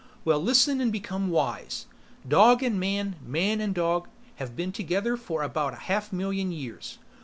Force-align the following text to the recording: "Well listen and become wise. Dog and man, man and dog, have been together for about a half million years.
"Well 0.25 0.41
listen 0.41 0.81
and 0.81 0.91
become 0.91 1.29
wise. 1.29 1.85
Dog 2.27 2.63
and 2.63 2.79
man, 2.79 3.17
man 3.23 3.61
and 3.61 3.71
dog, 3.75 4.07
have 4.37 4.55
been 4.55 4.71
together 4.71 5.15
for 5.15 5.43
about 5.43 5.73
a 5.73 5.85
half 5.91 6.11
million 6.11 6.51
years. 6.51 6.97